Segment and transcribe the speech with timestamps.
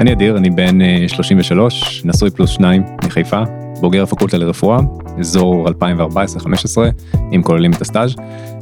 [0.00, 3.42] אני אדיר, אני בן 33, נשוי פלוס שניים מחיפה,
[3.80, 4.78] בוגר הפקולטה לרפואה,
[5.18, 5.72] אזור 2014-2015,
[7.34, 8.14] אם כוללים את הסטאז'.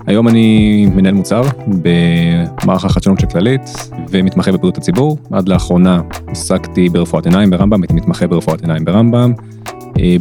[0.06, 3.70] היום אני מנהל מוצר במערך החדשנות של כללית
[4.10, 5.18] ומתמחה בבריאות הציבור.
[5.32, 9.32] עד לאחרונה עסקתי ברפואת עיניים ברמב"ם, הייתי מתמחה ברפואת עיניים ברמב"ם.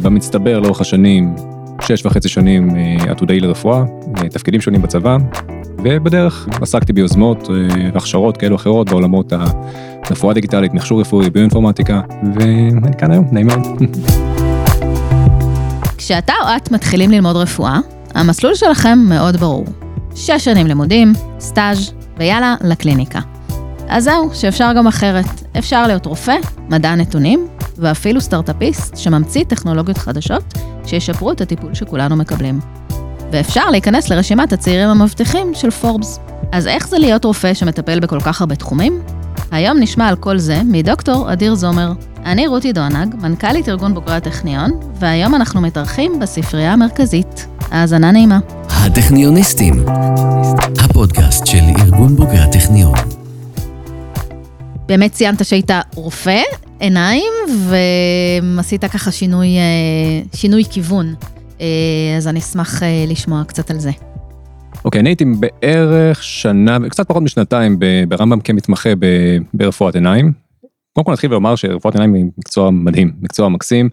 [0.02, 1.34] במצטבר לאורך השנים,
[1.82, 2.70] שש וחצי שנים
[3.08, 3.84] עתודאי לרפואה,
[4.30, 5.16] תפקידים שונים בצבא,
[5.78, 7.48] ובדרך עסקתי ביוזמות
[7.94, 9.32] והכשרות כאלו אחרות בעולמות
[10.04, 12.00] הרפואה דיגיטלית, מכשור רפואי, ביואינפורמטיקה,
[12.34, 13.60] ואני כאן היום, נעים מאוד.
[15.98, 17.78] כשאתה או את מתחילים ללמוד רפואה,
[18.14, 19.64] המסלול שלכם מאוד ברור.
[20.14, 23.20] שש שנים לימודים, סטאז' ויאללה, לקליניקה.
[23.88, 25.24] אז זהו, שאפשר גם אחרת.
[25.58, 26.36] אפשר להיות רופא,
[26.68, 27.46] מדע נתונים,
[27.78, 30.54] ואפילו סטארט-אפיסט שממציא טכנולוגיות חדשות
[30.86, 32.79] שישפרו את הטיפול שכולנו מקבלים.
[33.32, 36.18] ואפשר להיכנס לרשימת הצעירים המבטיחים של פורבס.
[36.52, 39.00] אז איך זה להיות רופא שמטפל בכל כך הרבה תחומים?
[39.50, 41.92] היום נשמע על כל זה מדוקטור אדיר זומר.
[42.24, 47.46] אני רותי דונג, מנכ"לית ארגון בוגרי הטכניון, והיום אנחנו מתארחים בספרייה המרכזית.
[47.70, 48.38] האזנה נעימה.
[48.68, 49.84] הטכניוניסטים,
[50.80, 52.94] הפודקאסט של ארגון בוגרי הטכניון.
[54.86, 56.40] באמת ציינת שהיית רופא
[56.80, 57.32] עיניים,
[58.56, 59.48] ועשית ככה שינוי,
[60.34, 61.14] שינוי כיוון.
[62.16, 63.90] אז אני אשמח לשמוע קצת על זה.
[64.84, 68.90] אוקיי, אני הייתי בערך שנה, קצת פחות משנתיים ברמב"ם כמתמחה
[69.54, 70.32] ברפואת עיניים.
[70.92, 73.88] קודם כל נתחיל ולומר שרפואת עיניים היא מקצוע מדהים, מקצוע מקסים,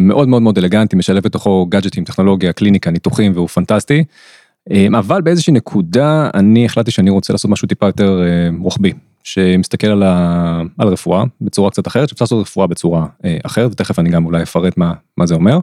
[0.00, 4.04] מאוד מאוד מאוד אלגנטי, משלב בתוכו גאדג'טים, טכנולוגיה, קליניקה, ניתוחים והוא פנטסטי.
[4.98, 8.22] אבל באיזושהי נקודה אני החלטתי שאני רוצה לעשות משהו טיפה יותר
[8.60, 8.92] רוחבי,
[9.24, 10.62] שמסתכל על, ה...
[10.78, 13.06] על רפואה בצורה קצת אחרת, שאפשר לעשות רפואה בצורה
[13.44, 15.58] אחרת, ותכף אני גם אולי אפרט מה, מה זה אומר.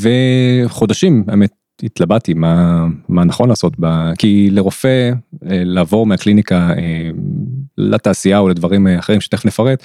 [0.00, 1.50] וחודשים, האמת,
[1.82, 5.10] התלבטתי מה, מה נכון לעשות, בה, כי לרופא
[5.42, 6.70] לעבור מהקליניקה
[7.78, 9.82] לתעשייה או לדברים אחרים שתכף נפרט,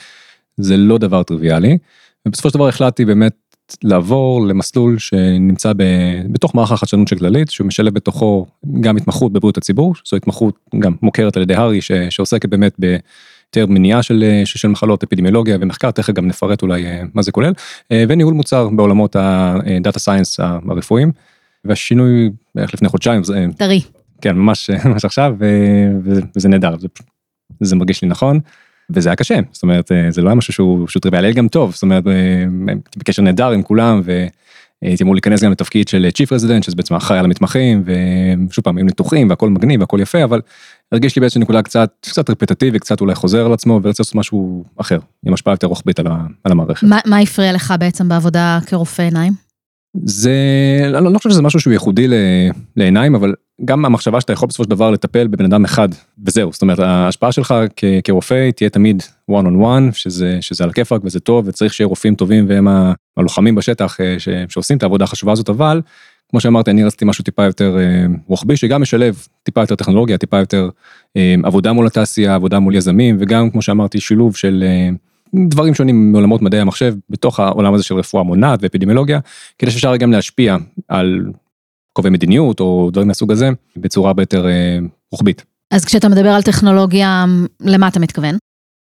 [0.58, 1.78] זה לא דבר טריוויאלי.
[2.28, 3.34] ובסופו של דבר החלטתי באמת
[3.84, 5.84] לעבור למסלול שנמצא ב,
[6.32, 8.46] בתוך מערך החדשנות של כללית, שהוא משלב בתוכו
[8.80, 11.80] גם התמחות בבריאות הציבור, זו התמחות גם מוכרת על ידי הר"י,
[12.10, 12.96] שעוסקת באמת ב...
[13.48, 17.54] יותר מניעה של, של מחלות, אפידמיולוגיה ומחקר, תכף גם נפרט אולי מה זה כולל,
[17.92, 21.12] וניהול מוצר בעולמות ה data science הרפואיים.
[21.68, 23.22] והשינוי בערך לפני חודשיים.
[23.58, 23.82] טרי.
[24.22, 25.36] כן, ממש, ממש עכשיו,
[26.36, 26.88] וזה נהדר, זה,
[27.60, 28.40] זה מרגיש לי נכון,
[28.90, 31.84] וזה היה קשה, זאת אומרת, זה לא היה משהו שהוא, שהוא טריוויאלי, גם טוב, זאת
[31.84, 32.04] אומרת,
[32.68, 36.96] הייתי בקשר נהדר עם כולם, והייתי אמור להיכנס גם לתפקיד של chief resident, שזה בעצם
[36.96, 37.84] אחראי על המתמחים,
[38.50, 40.42] ושוב פעם, עם ניתוחים והכל מגניב והכל יפה, אבל
[40.92, 44.64] הרגיש לי באיזושהי נקודה קצת, קצת רפטטיבי, קצת אולי חוזר על עצמו, ורצה לעשות משהו
[44.78, 46.08] אחר, עם השפעה יותר רוחבית על,
[46.44, 46.84] על המערכת.
[46.84, 49.34] מה, מה הפריע לך בעצם בעבודה כרופא עיניים?
[50.04, 50.32] זה,
[50.98, 52.08] אני לא חושב שזה משהו שהוא ייחודי
[52.76, 53.34] לעיניים, אבל
[53.66, 55.90] גם המחשבה שאתה יכול בסופו של דבר לטפל בבן אדם אחד,
[56.26, 57.56] וזהו, זאת אומרת, ההשפעה שלך
[58.04, 62.16] כרופא תהיה תמיד one on one, שזה, שזה על הכיפאק וזה טוב, וצריך שיהיה רופאים
[62.16, 62.68] טובים והם
[63.18, 65.82] הלוחמים בשטח ש, שעושים את העבודה החשובה הזאת, אבל,
[66.30, 67.78] כמו שאמרתי, אני רציתי משהו טיפה יותר
[68.28, 70.70] רוחבי, שגם משלב טיפה יותר טכנולוגיה, טיפה יותר
[71.44, 74.64] עבודה מול התעשייה, עבודה מול יזמים, וגם, כמו שאמרתי, שילוב של...
[75.50, 79.20] דברים שונים מעולמות מדעי המחשב בתוך העולם הזה של רפואה מונעת ואפידמיולוגיה,
[79.60, 81.32] כדי שאפשר גם להשפיע על
[81.94, 84.48] קובעי מדיניות או דברים מהסוג הזה בצורה הרבה יותר
[85.12, 85.46] רוחבית.
[85.72, 87.26] אז כשאתה מדבר על טכנולוגיה,
[87.62, 88.38] למה אתה מתכוון?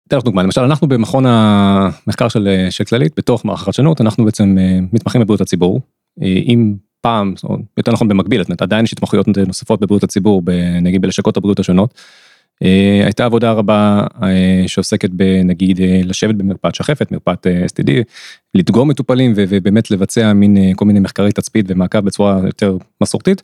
[0.09, 4.56] אתן לך דוגמא, למשל אנחנו במכון המחקר של, של כללית, בתוך מערך החדשנות, אנחנו בעצם
[4.93, 5.81] מתמחים בבריאות הציבור,
[6.23, 10.43] אם פעם, או יותר נכון במקביל, זאת אומרת עדיין יש התמחויות נוספות בבריאות הציבור,
[10.83, 11.94] נגיד בלשכות הבריאות השונות.
[13.05, 14.06] הייתה עבודה רבה
[14.66, 17.91] שעוסקת בנגיד לשבת במרפאת שחפת, מרפאת STD,
[18.55, 23.43] לדגום מטופלים ובאמת לבצע מין כל מיני מחקרי תצפית ומעקב בצורה יותר מסורתית.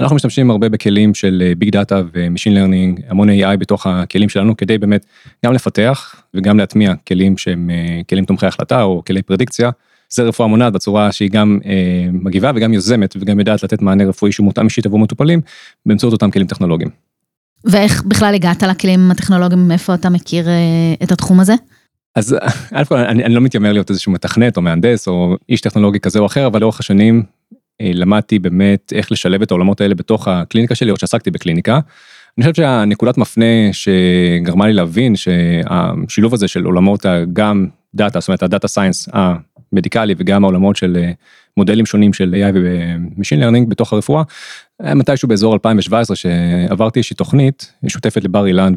[0.00, 4.56] אנחנו משתמשים הרבה בכלים של big data ו machine learning, המון AI בתוך הכלים שלנו
[4.56, 5.06] כדי באמת
[5.46, 7.70] גם לפתח וגם להטמיע כלים שהם
[8.08, 9.70] כלים תומכי החלטה או כלי פרדיקציה.
[10.10, 11.58] זה רפואה מונעת בצורה שהיא גם
[12.12, 15.40] מגיבה וגם יוזמת וגם יודעת לתת מענה רפואי שהוא מותאם אישית עבור מטופלים
[15.86, 16.90] באמצעות אותם כלים טכנולוגיים.
[17.64, 20.46] ואיך בכלל הגעת לכלים הטכנולוגיים, מאיפה אתה מכיר
[21.02, 21.54] את התחום הזה?
[22.14, 22.36] אז
[22.92, 26.46] אני, אני לא מתיימר להיות איזשהו מתכנת או מהנדס או איש טכנולוגי כזה או אחר,
[26.46, 27.22] אבל לאורך השנים
[27.82, 31.80] למדתי באמת איך לשלב את העולמות האלה בתוך הקליניקה שלי, עוד שעסקתי בקליניקה.
[32.38, 38.42] אני חושב שהנקודת מפנה שגרמה לי להבין שהשילוב הזה של עולמות גם data, זאת אומרת
[38.42, 39.08] ה data science
[39.72, 41.04] המדיקלי וגם העולמות של
[41.56, 44.22] מודלים שונים של AI ו machine learning בתוך הרפואה,
[44.82, 48.74] מתישהו באזור 2017 שעברתי איזושהי תוכנית משותפת לבר אילן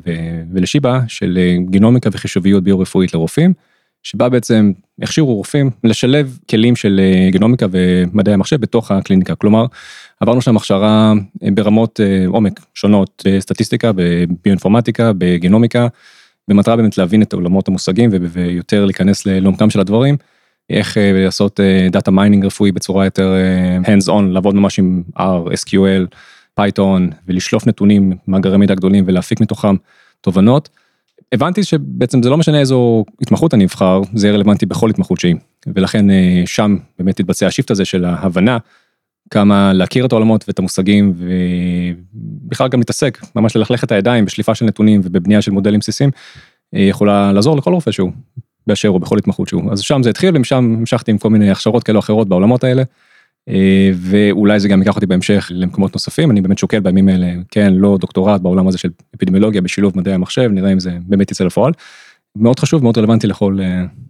[0.53, 1.39] ולשיבא של
[1.69, 3.53] גנומיקה וחישוביות ביו-רפואית לרופאים,
[4.03, 4.71] שבה בעצם
[5.01, 7.01] הכשירו רופאים לשלב כלים של
[7.31, 9.65] גנומיקה ומדעי המחשב בתוך הקליניקה, כלומר
[10.19, 11.13] עברנו שם הכשרה
[11.53, 15.87] ברמות עומק שונות בסטטיסטיקה, בביואינפורמטיקה, בגנומיקה.
[16.47, 20.17] במטרה באמת להבין את עולמות המושגים ויותר להיכנס לעומקם של הדברים.
[20.69, 21.59] איך לעשות
[21.91, 23.35] data mining רפואי בצורה יותר
[23.83, 25.21] hands on, לעבוד ממש עם R,
[25.65, 26.15] SQL,
[26.59, 29.75] Python ולשלוף נתונים, מאגרי מידע גדולים ולהפיק מתוכם
[30.21, 30.69] תובנות.
[31.31, 35.35] הבנתי שבעצם זה לא משנה איזו התמחות אני אבחר, זה יהיה רלוונטי בכל התמחות שהיא.
[35.67, 36.05] ולכן
[36.45, 38.57] שם באמת התבצע ה shift הזה של ההבנה
[39.29, 44.65] כמה להכיר את העולמות ואת המושגים ובכלל גם להתעסק, ממש ללכלך את הידיים בשליפה של
[44.65, 46.09] נתונים ובבנייה של מודלים בסיסיים,
[46.73, 48.11] יכולה לעזור לכל רופא שהוא,
[48.67, 49.71] באשר הוא בכל התמחות שהוא.
[49.71, 52.83] אז שם זה התחיל ומשם המשכתי עם כל מיני הכשרות כאלה או אחרות בעולמות האלה.
[53.95, 57.97] ואולי זה גם ייקח אותי בהמשך למקומות נוספים, אני באמת שוקל בימים האלה, כן, לא
[58.01, 61.73] דוקטורט בעולם הזה של אפידמיולוגיה בשילוב מדעי המחשב, נראה אם זה באמת יצא לפועל.
[62.35, 63.57] מאוד חשוב, מאוד רלוונטי לכל,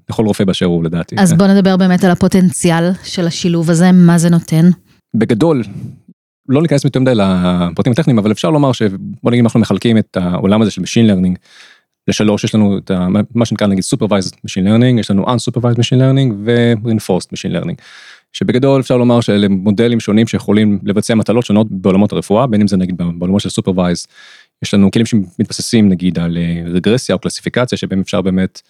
[0.09, 1.15] לכל רופא באשר הוא לדעתי.
[1.19, 4.69] אז בוא נדבר באמת על הפוטנציאל של השילוב הזה, מה זה נותן?
[5.15, 5.63] בגדול,
[6.49, 10.61] לא ניכנס יותר מדי לפרטים הטכניים, אבל אפשר לומר שבוא נגיד אנחנו מחלקים את העולם
[10.61, 11.35] הזה של Machine Learning
[12.07, 12.91] לשלוש, יש לנו את
[13.35, 17.75] מה שנקרא נגיד Supervised Machine Learning, יש לנו Unsupervised Machine Learning ו-Reinforced Machine Learning.
[18.33, 22.77] שבגדול אפשר לומר שאלה מודלים שונים שיכולים לבצע מטלות שונות בעולמות הרפואה, בין אם זה
[22.77, 24.07] נגיד בעולמות של Supervised,
[24.63, 28.61] יש לנו כלים שמתבססים נגיד על רגרסיה או קלסיפיקציה שבהם אפשר באמת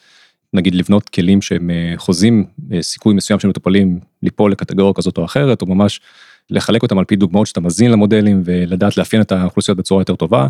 [0.53, 2.45] נגיד לבנות כלים שהם חוזים
[2.81, 6.01] סיכוי מסוים של מטופלים ליפול לקטגוריה כזאת או אחרת, או ממש
[6.49, 10.47] לחלק אותם על פי דוגמאות שאתה מזין למודלים ולדעת לאפיין את האוכלוסיות בצורה יותר טובה.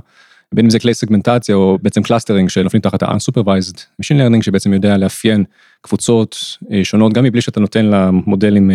[0.56, 4.98] בין אם זה כלי סגמנטציה או בעצם clustering שנופלים תחת ה-unsupervised machine learning שבעצם יודע
[4.98, 5.44] לאפיין
[5.82, 8.72] קבוצות שונות גם מבלי שאתה נותן למודלים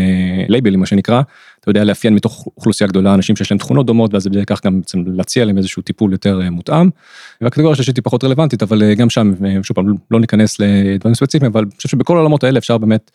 [0.49, 1.23] לייבלים מה שנקרא,
[1.61, 4.81] אתה יודע לאפיין מתוך אוכלוסייה גדולה אנשים שיש להם תכונות דומות ואז בדרך כלל גם
[4.81, 6.91] בעצם להציע להם איזשהו טיפול יותר מותאם.
[7.41, 9.33] והקטגוריה השלישית היא פחות רלוונטית אבל גם שם
[9.63, 13.11] שוב פעם לא ניכנס לדברים ספציפיים אבל אני חושב שבכל העולמות האלה אפשר באמת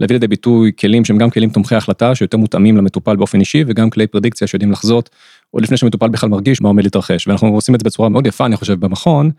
[0.00, 3.90] להביא לידי ביטוי כלים שהם גם כלים תומכי החלטה שיותר מותאמים למטופל באופן אישי וגם
[3.90, 5.10] כלי פרדיקציה שיודעים לחזות
[5.50, 8.46] עוד לפני שמטופל בכלל מרגיש מה עומד להתרחש ואנחנו עושים את זה בצורה מאוד יפה
[8.46, 9.30] אני חושב במכון.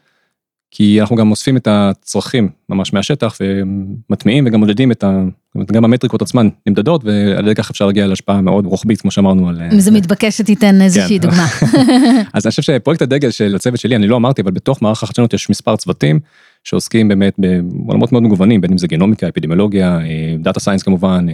[0.72, 5.24] כי אנחנו גם אוספים את הצרכים ממש מהשטח ומטמיעים וגם מודדים את ה...
[5.72, 9.62] גם המטריקות עצמן נמדדות ועל ידי כך אפשר להגיע להשפעה מאוד רוחבית כמו שאמרנו על...
[9.74, 11.48] אם זה מתבקש שתיתן איזושהי דוגמה.
[12.34, 15.34] אז אני חושב שפרויקט הדגל של הצוות שלי אני לא אמרתי אבל בתוך מערך החדשנות
[15.34, 16.20] יש מספר צוותים
[16.64, 20.00] שעוסקים באמת בעולמות מאוד מגוונים בין אם זה גנומיקה אפידמיולוגיה
[20.40, 21.26] data science כמובן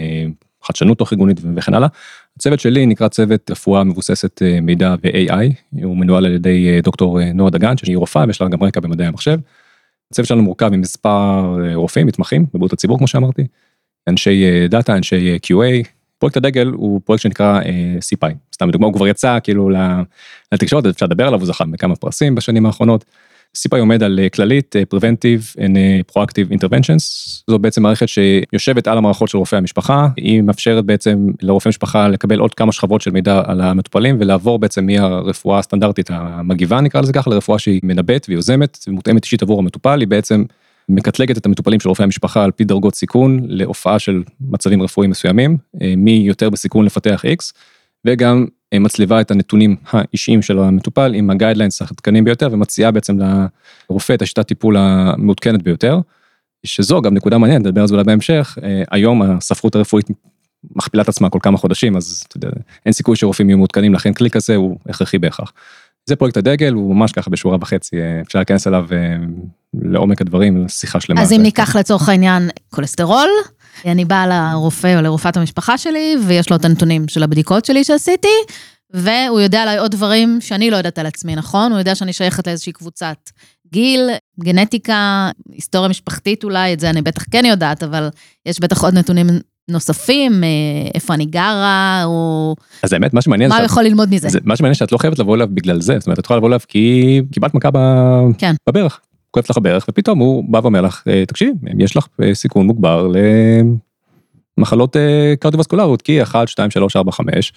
[0.62, 1.88] חדשנות תוך ארגונית וכן הלאה.
[2.38, 7.76] הצוות שלי נקרא צוות רפואה מבוססת מידע ו-AI, הוא מנוהל על ידי דוקטור נועה דגן
[7.76, 9.38] שהיא רופאה ויש לה גם רקע במדעי המחשב.
[10.10, 13.46] הצוות שלנו מורכב ממספר רופאים מתמחים בבריאות הציבור כמו שאמרתי,
[14.08, 15.86] אנשי דאטה, אנשי QA,
[16.18, 17.60] פרויקט הדגל הוא פרויקט שנקרא
[18.14, 19.70] CPI, סתם דוגמא הוא כבר יצא כאילו
[20.52, 23.04] לתקשורת אפשר לדבר עליו הוא זכה בכמה פרסים בשנים האחרונות.
[23.56, 25.76] סיפאי עומד על כללית Preventive and
[26.12, 27.02] Proactive Interventions,
[27.50, 32.38] זו בעצם מערכת שיושבת על המערכות של רופאי המשפחה, היא מאפשרת בעצם לרופאי משפחה לקבל
[32.38, 37.30] עוד כמה שכבות של מידע על המטופלים ולעבור בעצם מהרפואה הסטנדרטית המגיבה נקרא לזה ככה
[37.30, 40.44] לרפואה שהיא מנבאת ויוזמת ומותאמת אישית עבור המטופל, היא בעצם
[40.88, 45.56] מקטלגת את המטופלים של רופאי המשפחה על פי דרגות סיכון להופעה של מצבים רפואיים מסוימים,
[45.96, 47.52] מי יותר בסיכון לפתח X,
[48.04, 48.46] וגם
[48.78, 53.18] מצליבה את הנתונים האישיים של המטופל עם הגיידליינס העדכניים ביותר ומציעה בעצם
[53.90, 55.98] לרופא את השיטת טיפול המעודכנת ביותר.
[56.66, 58.58] שזו גם נקודה מעניינת, נדבר על זה אולי בהמשך,
[58.90, 60.06] היום הספרות הרפואית
[60.76, 62.48] מכפילה את עצמה כל כמה חודשים אז אתה יודע,
[62.86, 65.52] אין סיכוי שרופאים יהיו מעודכנים לכן כלי כזה הוא הכרחי בהכרח.
[66.06, 67.96] זה פרויקט הדגל הוא ממש ככה בשורה וחצי
[68.26, 68.86] אפשר להיכנס אליו
[69.74, 71.22] לעומק הדברים שיחה שלמה.
[71.22, 73.28] אז אם ניקח לצורך העניין כולסטרול.
[73.84, 78.28] אני באה לרופא או לרופאת המשפחה שלי ויש לו את הנתונים של הבדיקות שלי שעשיתי
[78.94, 81.72] והוא יודע עליי עוד דברים שאני לא יודעת על עצמי, נכון?
[81.72, 83.16] הוא יודע שאני שייכת לאיזושהי קבוצת
[83.72, 84.10] גיל,
[84.40, 88.08] גנטיקה, היסטוריה משפחתית אולי, את זה אני בטח כן יודעת, אבל
[88.46, 89.26] יש בטח עוד נתונים
[89.68, 90.44] נוספים,
[90.94, 92.54] איפה אני גרה, או...
[92.82, 93.50] אז האמת, מה שמעניין...
[93.50, 94.28] מה הוא יכול ללמוד מזה?
[94.44, 96.60] מה שמעניין שאת לא חייבת לבוא אליו בגלל זה, זאת אומרת, את יכולה לבוא אליו
[96.68, 97.68] כי קיבלת מכה
[98.38, 98.54] כן.
[98.68, 99.00] בברך.
[99.30, 103.08] כואבת לך הברך ופתאום הוא בא ואומר לך תקשיבי יש לך סיכון מוגבר
[104.58, 104.96] למחלות
[105.40, 107.52] קרדיו-וסקולריות כי 1, 2, 3, 4, 5.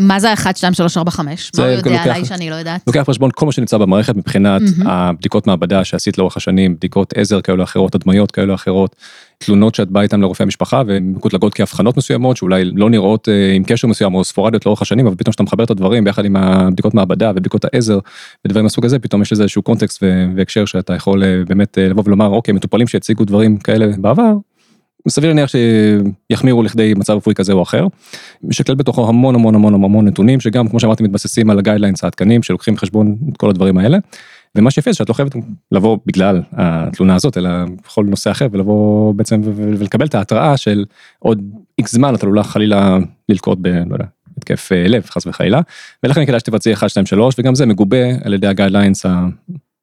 [0.00, 1.50] מה זה 1, 2, 3, 4, 5?
[1.58, 2.80] מה הוא יודע עליי שאני לא יודעת?
[2.86, 7.64] לוקח בחשבון כל מה שנמצא במערכת מבחינת הבדיקות מעבדה שעשית לאורך השנים, בדיקות עזר כאלו
[7.64, 8.96] אחרות, הדמיות כאלו אחרות,
[9.38, 14.14] תלונות שאת באה איתן לרופאי המשפחה ומקוטלגות כאבחנות מסוימות שאולי לא נראות עם קשר מסוים
[14.14, 17.64] או ספורדיות לאורך השנים, אבל פתאום שאתה מחבר את הדברים ביחד עם הבדיקות מעבדה ובדיקות
[17.64, 17.98] העזר
[18.44, 20.02] ודברים מהסוג הזה, פתאום יש לזה איזשהו קונטקסט
[20.36, 24.32] והקשר שאתה יכול באמת לבוא ולומר אוקיי מטופלים שהציגו דברים כאלה בעבר.
[25.08, 25.50] סביר להניח
[26.30, 27.86] שיחמירו לכדי מצב רפואי כזה או אחר.
[28.42, 32.42] משקלל בתוכו המון המון המון המון נתונים שגם כמו שאמרתי מתבססים על ה guidelines העדכניים
[32.42, 33.98] שלוקחים בחשבון את כל הדברים האלה.
[34.54, 35.34] ומה שיפה זה שאת לא חייבת
[35.72, 37.50] לבוא בגלל התלונה הזאת אלא
[37.84, 40.84] בכל נושא אחר ולבוא בעצם ולקבל את ההתראה של
[41.18, 41.42] עוד
[41.78, 43.66] איקס זמן את עלולה חלילה ללקות ב...
[43.66, 44.04] לא יודע,
[44.38, 45.60] התקף לב חס וחלילה
[46.02, 49.06] ולכן כדאי שתבצעי 1 2 3 וגם זה מגובה על ידי ה guidelines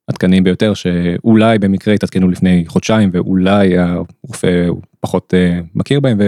[0.08, 4.68] העדכניים ביותר, שאולי במקרה התעדכנו לפני חודשיים, ואולי הרופא
[5.00, 5.34] פחות
[5.74, 6.18] מכיר בהם,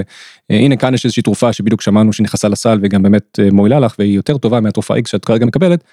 [0.50, 4.38] והנה כאן יש איזושהי תרופה שבדיוק שמענו שנכנסה לסל וגם באמת מועילה לך, והיא יותר
[4.38, 5.84] טובה מהתרופה X שאת כרגע מקבלת.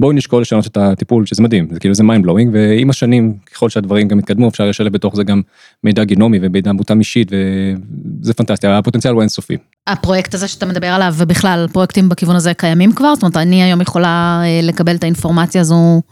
[0.00, 3.68] בואי נשקול לשנות את הטיפול שזה מדהים זה כאילו זה mind blowing ועם השנים ככל
[3.68, 5.42] שהדברים גם יתקדמו אפשר לשלב בתוך זה גם
[5.84, 9.56] מידע גנומי ומידע מותאם אישית וזה פנטסטי הפוטנציאל הוא אינסופי.
[9.86, 13.80] הפרויקט הזה שאתה מדבר עליו ובכלל פרויקטים בכיוון הזה קיימים כבר זאת אומרת אני היום
[13.80, 16.02] יכולה אה, לקבל את האינפורמציה הזו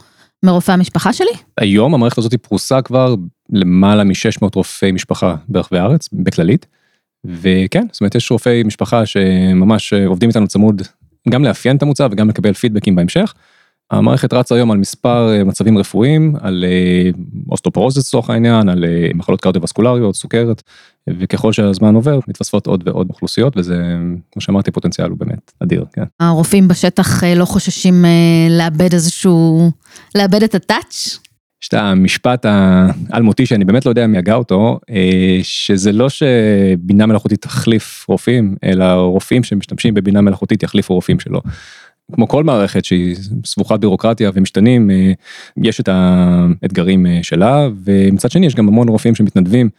[0.43, 1.31] מרופא המשפחה שלי?
[1.57, 3.15] היום המערכת הזאת פרוסה כבר
[3.49, 6.65] למעלה מ-600 רופאי משפחה ברחבי הארץ בכללית.
[7.25, 10.81] וכן זאת אומרת יש רופאי משפחה שממש עובדים איתנו צמוד
[11.29, 13.33] גם לאפיין את המוצר וגם לקבל פידבקים בהמשך.
[13.91, 17.09] המערכת רצה היום על מספר אה, מצבים רפואיים, על אה,
[17.51, 20.63] אוסטופורוזיס לצורך העניין, על אה, מחלות קרדיו-וסקולריות, סוכרת,
[21.09, 23.75] וככל שהזמן עובר מתווספות עוד ועוד אוכלוסיות וזה,
[24.31, 26.03] כמו שאמרתי, פוטנציאל הוא באמת אדיר, כן.
[26.19, 28.05] הרופאים בשטח לא חוששים
[28.49, 29.71] לאבד איזשהו,
[30.15, 31.19] לאבד את הטאץ'?
[31.63, 32.45] יש את המשפט
[33.09, 34.79] האלמותי שאני באמת לא יודע מי הגה אותו,
[35.41, 41.41] שזה לא שבינה מלאכותית תחליף רופאים, אלא רופאים שמשתמשים בבינה מלאכותית יחליפו רופאים שלו.
[42.13, 45.11] כמו כל מערכת שהיא סבוכת בירוקרטיה ומשתנים, אה,
[45.63, 49.69] יש את האתגרים אה, שלה, ומצד שני יש גם המון רופאים שמתנדבים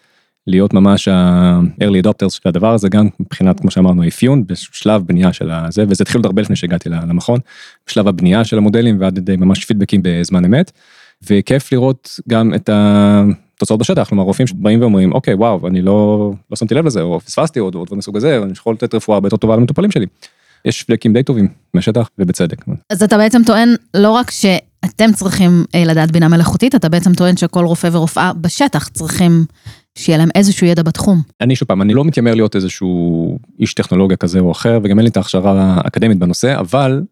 [0.47, 5.51] להיות ממש ה-early adopters של הדבר הזה, גם מבחינת, כמו שאמרנו, אפיון, בשלב בנייה של
[5.51, 7.41] הזה, וזה התחיל עוד הרבה לפני שהגעתי למכון,
[7.87, 10.73] בשלב הבנייה של המודלים ועד ידי ממש פידבקים בזמן אמת,
[11.31, 13.25] וכיף לראות גם את ה...
[13.61, 17.21] תוצאות בשטח, כלומר רופאים שבאים ואומרים אוקיי וואו אני לא לא שמתי לב לזה או
[17.21, 20.07] פספסתי עוד דברים מסוג הזה אני יכול לתת רפואה הרבה יותר טובה למטופלים שלי.
[20.65, 22.65] יש פלקים די טובים מהשטח ובצדק.
[22.91, 27.37] אז אתה בעצם טוען לא רק שאתם צריכים אה, לדעת בינה מלאכותית, אתה בעצם טוען
[27.37, 29.45] שכל רופא ורופאה בשטח צריכים
[29.99, 31.23] שיהיה להם איזשהו ידע בתחום.
[31.41, 35.05] אני שוב פעם, אני לא מתיימר להיות איזשהו איש טכנולוגיה כזה או אחר, וגם אין
[35.05, 37.03] לי את ההכשרה האקדמית בנושא, אבל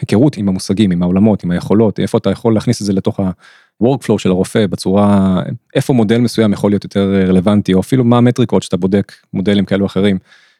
[0.00, 4.18] היכרות עם המושגים, עם העולמות, עם היכולות, איפה אתה יכול להכניס את זה לתוך ה-workflow
[4.18, 5.42] של הרופא בצורה,
[5.74, 9.86] איפה מודל מסוים יכול להיות יותר רלוונטי, או אפילו מה המטריקות שאתה בודק מודלים כאלו
[9.86, 10.18] אחרים.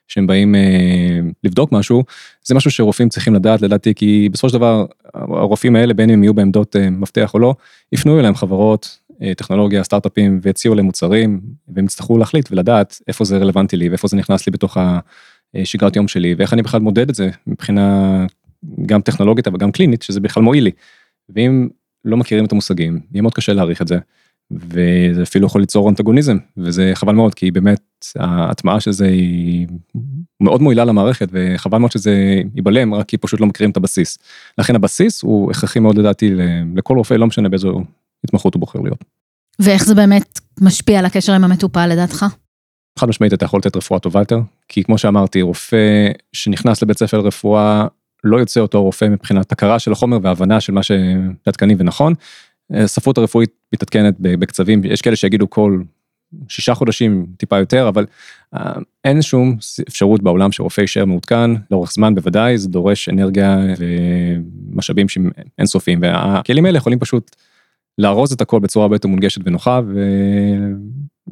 [0.08, 2.04] שהם באים אה, לבדוק משהו,
[2.44, 6.22] זה משהו שרופאים צריכים לדעת לדעתי, כי בסופו של דבר הרופאים האלה בין אם הם
[6.22, 7.54] יהיו בעמדות אה, מפתח או לא,
[7.92, 13.38] יפנו אליהם חברות, אה, טכנולוגיה, סטארט-אפים ויציעו להם מוצרים, והם יצטרכו להחליט ולדעת איפה זה
[13.38, 14.76] רלוונטי לי ואיפה זה נכנס לי בתוך
[15.54, 18.26] השגרת יום שלי, ואיך אני בכלל מודד את זה מבחינה
[18.86, 20.70] גם טכנולוגית אבל גם קלינית, שזה בכלל מועיל לי.
[21.28, 21.68] ואם
[22.04, 23.98] לא מכירים את המושגים, יהיה מאוד קשה להעריך את זה.
[24.52, 29.66] וזה אפילו יכול ליצור אנטגוניזם וזה חבל מאוד כי באמת ההטמעה של זה היא
[30.40, 34.18] מאוד מועילה למערכת וחבל מאוד שזה ייבלם רק כי פשוט לא מכירים את הבסיס.
[34.58, 36.34] לכן הבסיס הוא הכרחי מאוד לדעתי
[36.76, 37.82] לכל רופא לא משנה באיזו
[38.24, 39.04] התמחות הוא בוחר להיות.
[39.58, 42.26] ואיך זה באמת משפיע על הקשר עם המטופל לדעתך?
[42.98, 47.20] חד משמעית אתה יכול לתת רפואה טובה יותר כי כמו שאמרתי רופא שנכנס לבית ספר
[47.20, 47.86] לרפואה
[48.24, 52.14] לא יוצא אותו רופא מבחינת הכרה של החומר והבנה של מה שעדכני ונכון
[52.72, 55.82] הספרות הרפואית מתעדכנת בקצבים, יש כאלה שיגידו כל
[56.48, 58.06] שישה חודשים טיפה יותר, אבל
[58.54, 58.72] אה,
[59.04, 59.56] אין שום
[59.88, 66.66] אפשרות בעולם שרופא יישאר מעודכן לאורך זמן בוודאי, זה דורש אנרגיה ומשאבים שהם אינסופיים, והכלים
[66.66, 67.36] האלה יכולים פשוט
[67.98, 69.80] לארוז את הכל בצורה הרבה יותר מונגשת ונוחה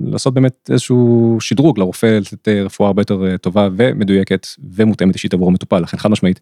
[0.00, 5.80] ולעשות באמת איזשהו שדרוג לרופא לתת רפואה הרבה יותר טובה ומדויקת ומותאמת אישית עבור המטופל,
[5.80, 6.40] לכן חד משמעית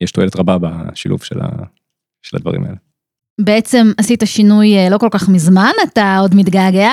[0.00, 1.48] יש תועלת רבה בשילוב של, ה...
[2.22, 2.76] של הדברים האלה.
[3.40, 6.90] בעצם עשית שינוי אה, לא כל כך מזמן, אתה עוד מתגעגע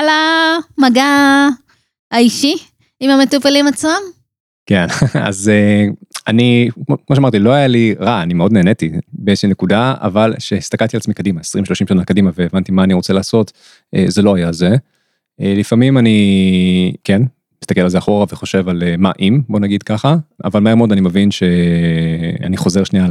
[0.78, 1.48] למגע
[2.12, 2.56] האישי
[3.00, 4.00] עם המטופלים עצמם?
[4.66, 4.86] כן,
[5.28, 5.86] אז אה,
[6.28, 6.70] אני,
[7.08, 11.14] כמו שאמרתי, לא היה לי רע, אני מאוד נהניתי באיזושהי נקודה, אבל שהסתכלתי על עצמי
[11.14, 13.52] קדימה, 20-30 שנה קדימה והבנתי מה אני רוצה לעשות,
[13.96, 14.76] אה, זה לא היה זה.
[15.40, 17.22] לפעמים אני, כן,
[17.64, 21.02] מסתכל על זה אחורה וחושב על מה אם, בוא נגיד ככה, אבל מהר מאוד אני
[21.02, 23.08] מבין שאני חוזר שנייה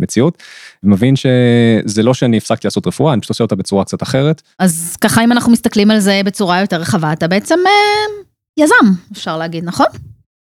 [0.00, 0.42] למציאות,
[0.82, 4.42] ומבין שזה לא שאני הפסקתי לעשות רפואה, אני פשוט עושה אותה בצורה קצת אחרת.
[4.58, 9.36] אז ככה אם אנחנו מסתכלים על זה בצורה יותר רחבה, אתה בעצם אה, יזם, אפשר
[9.36, 9.86] להגיד, נכון?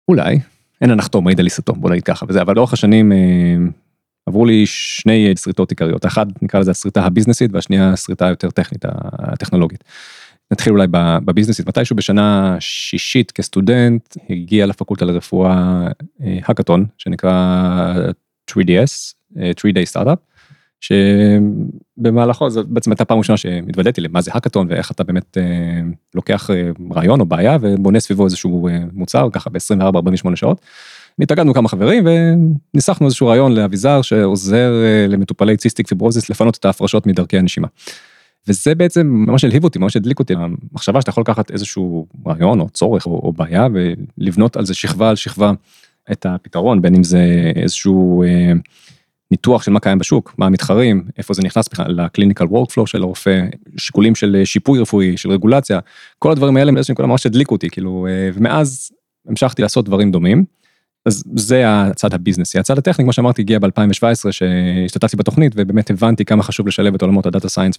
[0.08, 0.38] אולי,
[0.80, 3.18] אין הנחתום, מעיד על עיסתו, בוא נגיד ככה וזה, אבל לאורך השנים אה,
[4.26, 8.84] עברו לי שני שריטות עיקריות, אחת נקרא לזה השריטה הביזנסית והשנייה השריטה היותר טכנית,
[9.18, 9.84] הטכנולוגית.
[10.52, 10.86] נתחיל אולי
[11.24, 15.88] בביזנסית, מתישהו בשנה שישית כסטודנט הגיע לפקולטה לרפואה
[16.20, 17.94] האקתון שנקרא
[18.50, 20.30] 3DS, 3day startup,
[20.80, 25.42] שבמהלכו זו בעצם הייתה פעם ראשונה שהתוודעתי למה זה האקתון ואיך אתה באמת אה,
[26.14, 30.60] לוקח אה, רעיון או בעיה ובונה סביבו איזשהו אה, מוצר ככה ב-24-48 שעות.
[31.22, 32.06] התאגדנו כמה חברים
[32.74, 34.72] וניסחנו איזשהו רעיון לאביזר שעוזר
[35.08, 37.68] למטופלי ציסטיק פיברוזיס לפנות את ההפרשות מדרכי הנשימה.
[38.48, 42.68] וזה בעצם ממש הלהיב אותי, ממש הדליק אותי, המחשבה שאתה יכול לקחת איזשהו רעיון או
[42.68, 43.66] צורך או, או בעיה
[44.18, 45.52] ולבנות על זה שכבה על שכבה
[46.12, 48.52] את הפתרון, בין אם זה איזשהו אה,
[49.30, 53.02] ניתוח של מה קיים בשוק, מה המתחרים, איפה זה נכנס בכלל ל clinical workflow של
[53.02, 53.40] הרופא,
[53.76, 55.78] שיקולים של שיפוי רפואי, של רגולציה,
[56.18, 58.90] כל הדברים האלה באיזשהו נקודה ממש הדליקו אותי, כאילו, ומאז
[59.28, 60.44] המשכתי לעשות דברים דומים.
[61.06, 65.90] אז זה הצד ה business י, הצד הטכני, כמו שאמרתי, הגיע ב-2017 שהשתתפתי בתוכנית ובאמת
[65.90, 67.76] הבנתי כמה חשוב לשלב את עולמות ה data science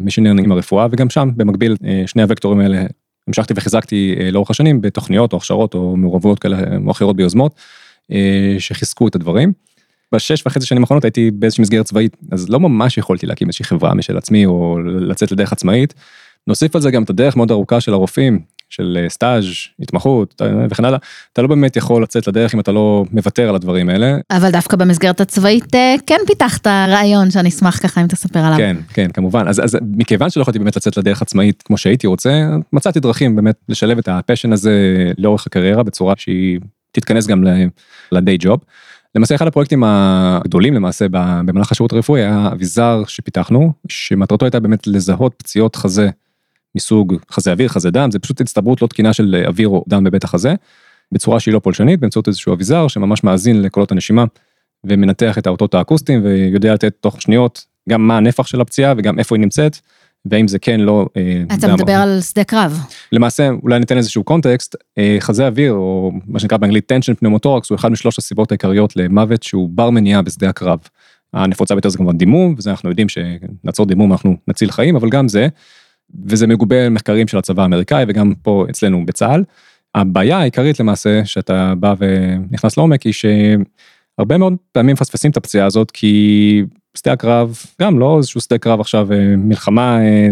[0.00, 2.84] וה machine learning עם הרפואה, וגם שם במקביל שני הוקטורים האלה
[3.28, 7.54] המשכתי וחיזקתי לאורך השנים בתוכניות או הכשרות או מעורבויות כאלה או אחרות ביוזמות
[8.58, 9.52] שחיזקו את הדברים.
[10.14, 13.94] בשש וחצי שנים האחרונות הייתי באיזושהי מסגרת צבאית אז לא ממש יכולתי להקים איזושהי חברה
[13.94, 15.94] משל עצמי או לצאת לדרך עצמאית.
[16.46, 19.44] נוסיף על זה גם את הדרך מאוד ארוכה של הרופאים של סטאז',
[19.80, 20.98] התמחות וכן הלאה,
[21.32, 24.16] אתה לא באמת יכול לצאת לדרך אם אתה לא מוותר על הדברים האלה.
[24.30, 25.72] אבל דווקא במסגרת הצבאית
[26.06, 28.58] כן פיתחת רעיון שאני אשמח ככה אם תספר עליו.
[28.58, 29.48] כן, כן, כמובן.
[29.48, 33.56] אז, אז מכיוון שלא יכולתי באמת לצאת לדרך עצמאית כמו שהייתי רוצה, מצאתי דרכים באמת
[33.68, 34.72] לשלב את הפשן הזה
[35.18, 36.58] לאורך הקריירה בצורה שהיא
[36.92, 37.44] תתכנס גם
[38.12, 38.60] לדיי ג'וב.
[39.14, 45.34] למעשה אחד הפרויקטים הגדולים למעשה במהלך השירות הרפואי היה אביזר שפיתחנו, שמטרתו הייתה באמת לזהות
[45.38, 46.10] פציעות חזה
[46.76, 50.24] מסוג חזה אוויר, חזה דם, זה פשוט הצטברות לא תקינה של אוויר או דם בבית
[50.24, 50.54] החזה,
[51.12, 54.24] בצורה שהיא לא פולשנית, באמצעות איזשהו אביזר שממש מאזין לקולות הנשימה
[54.84, 59.36] ומנתח את האותות האקוסטיים ויודע לתת תוך שניות גם מה הנפח של הפציעה וגם איפה
[59.36, 59.78] היא נמצאת.
[60.30, 61.06] והאם זה כן לא.
[61.16, 62.80] אה, אתה מדבר על שדה קרב.
[63.12, 67.76] למעשה אולי ניתן איזשהו קונטקסט, אה, חזה אוויר או מה שנקרא באנגלית tension pneumothorax הוא
[67.76, 70.78] אחד משלוש הסיבות העיקריות למוות שהוא בר מניעה בשדה הקרב.
[71.34, 75.28] הנפוצה ביותר זה כמובן דימום וזה אנחנו יודעים שנעצור דימום אנחנו נציל חיים אבל גם
[75.28, 75.48] זה
[76.24, 79.44] וזה מגובה מחקרים של הצבא האמריקאי וגם פה אצלנו בצה"ל.
[79.94, 85.90] הבעיה העיקרית למעשה שאתה בא ונכנס לעומק היא שהרבה מאוד פעמים מפספסים את הפציעה הזאת
[85.90, 86.62] כי
[86.96, 90.28] שדה הקרב גם לא איזשהו שדה קרב עכשיו אה, מלחמה אה,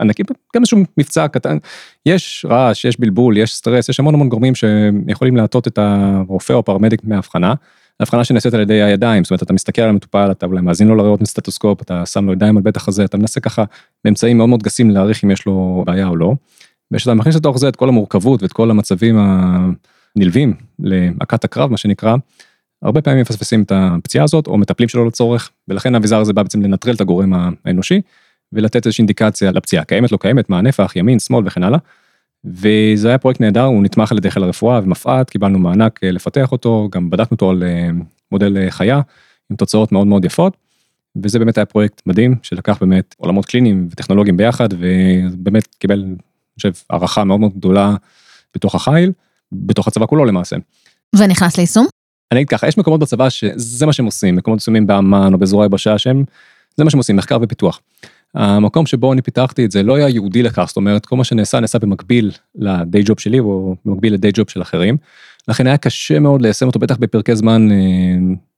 [0.00, 1.58] ענקית גם איזשהו מבצע קטן
[2.06, 6.64] יש רעש יש בלבול יש סטרס יש המון המון גורמים שיכולים להטות את הרופא או
[6.64, 7.54] פרמדיק מהבחנה.
[8.00, 10.94] הבחנה שנעשית על ידי הידיים, זאת אומרת אתה מסתכל על המטופל, אתה אולי מאזין לו
[10.94, 13.64] לריאות מסטטוסקופ, אתה שם לו ידיים על בטח הזה, אתה מנסה ככה
[14.04, 16.34] באמצעים מאוד מאוד גסים להעריך אם יש לו בעיה או לא.
[16.92, 22.16] וכשאתה מכניס לתוך זה את כל המורכבות ואת כל המצבים הנלווים להקת הקרב מה שנקרא,
[22.82, 26.62] הרבה פעמים מפספסים את הפציעה הזאת או מטפלים שלא לצורך, ולכן האביזר הזה בא בעצם
[26.62, 27.32] לנטרל את הגורם
[27.64, 28.00] האנושי
[28.52, 31.78] ולתת איזושהי אינדיקציה לפציעה, קיימת לא קיימת, מה הנפח, ימין, שמאל וכן הלאה.
[32.44, 36.52] וזה היה פרויקט נהדר, הוא נתמך על ידי חיל הרפואה ומפא"ת, קיבלנו מענק אה, לפתח
[36.52, 37.88] אותו, גם בדקנו אותו על אה,
[38.32, 39.00] מודל אה, חיה,
[39.50, 40.56] עם תוצאות מאוד מאוד יפות.
[41.22, 46.14] וזה באמת היה פרויקט מדהים, שלקח באמת עולמות קליניים וטכנולוגיים ביחד, ובאמת קיבל, אני
[46.54, 47.94] חושב, הערכה מאוד מאוד גדולה
[48.54, 49.12] בתוך החיל,
[49.52, 50.56] בתוך הצבא כולו למעשה.
[51.16, 51.86] ונכנס ליישום?
[52.32, 55.64] אני אגיד ככה, יש מקומות בצבא שזה מה שהם עושים, מקומות מסוימים באמ"ן או בזרוע
[55.64, 56.24] היבשה שהם,
[56.76, 57.80] זה מה שהם עושים, מחקר ופיתוח.
[58.34, 61.60] המקום שבו אני פיתחתי את זה לא היה ייעודי לכך, זאת אומרת כל מה שנעשה
[61.60, 64.96] נעשה במקביל לדיי ג'וב שלי או במקביל לדיי ג'וב של אחרים.
[65.48, 67.76] לכן היה קשה מאוד ליישם אותו בטח בפרקי זמן אה,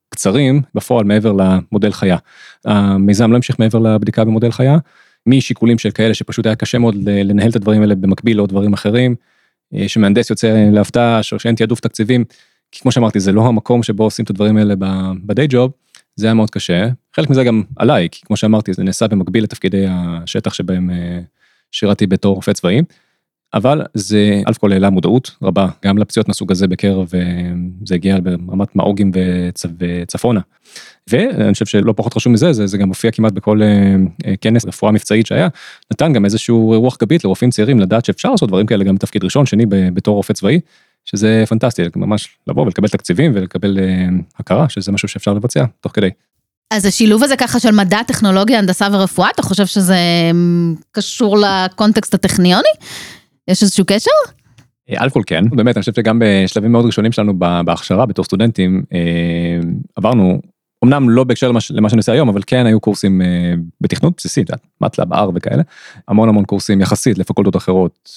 [0.09, 2.17] קצרים בפועל מעבר למודל חיה.
[2.65, 4.79] המיזם לא המשיך מעבר לבדיקה במודל חיה,
[5.27, 9.15] משיקולים של כאלה שפשוט היה קשה מאוד לנהל את הדברים האלה במקביל לעוד דברים אחרים,
[9.75, 12.25] אה, שמהנדס יוצא להפתעה או שאין תעדוף תקציבים,
[12.73, 14.75] כי כמו שאמרתי זה לא המקום שבו עושים את הדברים האלה
[15.25, 15.73] בדיי ג'וב.
[16.17, 19.87] זה היה מאוד קשה, חלק מזה גם עליי, כי כמו שאמרתי, זה נעשה במקביל לתפקידי
[19.89, 21.21] השטח שבהם אה,
[21.73, 22.83] שירתי בתור רופא צבאי,
[23.55, 27.21] אבל זה אלף כל העלה מודעות רבה, גם לפציעות מהסוג הזה בקרב, אה,
[27.87, 29.67] זה הגיע ברמת מאוגים וצ...
[29.79, 30.41] וצפונה.
[31.11, 34.93] ואני חושב שלא פחות חשוב מזה, זה, זה גם מופיע כמעט בכל אה, כנס רפואה
[34.93, 35.49] מבצעית שהיה,
[35.93, 39.47] נתן גם איזשהו רוח גבית לרופאים צעירים לדעת שאפשר לעשות דברים כאלה גם בתפקיד ראשון,
[39.47, 40.61] שני בתור רופא צבאי.
[41.05, 43.79] שזה פנטסטי, ממש לבוא ולקבל תקציבים ולקבל
[44.39, 46.11] הכרה, שזה משהו שאפשר לבצע תוך כדי.
[46.73, 49.97] אז השילוב הזה ככה של מדע, טכנולוגיה, הנדסה ורפואה, אתה חושב שזה
[50.31, 52.69] אמ, קשור לקונטקסט הטכניוני?
[53.49, 54.11] יש איזשהו קשר?
[54.91, 59.69] אה, אלכוהול כן, באמת, אני חושב שגם בשלבים מאוד ראשונים שלנו בהכשרה בתור סטודנטים, אה,
[59.97, 60.41] עברנו,
[60.85, 63.21] אמנם לא בהקשר למה, למה שאני עושה היום, אבל כן היו קורסים
[63.81, 65.63] בתכנות בסיסית, מטלב, R וכאלה,
[66.09, 68.09] המון המון קורסים יחסית לפקולטות אחרות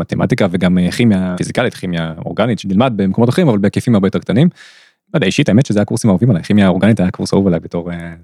[0.00, 4.48] מתמטיקה וגם אה, כימיה פיזיקלית, כימיה אורגנית שנלמד במקומות אחרים, אבל בהיקפים הרבה יותר קטנים.
[5.14, 7.92] לא יודע, אישית האמת שזה הקורסים האהובים עליי, כימיה אורגנית היה קורס אהוב עליי בתור
[7.92, 8.14] אה.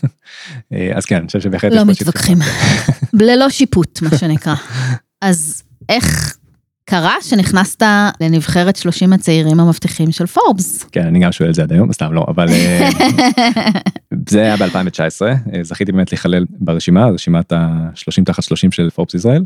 [0.72, 1.72] אה, אז כן, אני חושב שבהחלט...
[1.72, 2.38] לא מתווכחים.
[3.12, 4.54] ללא שיפוט, מה שנקרא.
[5.20, 6.36] אז איך
[6.84, 7.82] קרה שנכנסת
[8.20, 10.84] לנבחרת 30 הצעירים המבטיחים של פורבס.
[10.84, 12.46] כן, אני גם שואל את זה עד היום, סתם לא, אבל
[14.28, 15.22] זה היה ב-2019,
[15.62, 19.44] זכיתי באמת להיכלל ברשימה, רשימת ה-30 תחת 30 של פורבס ישראל.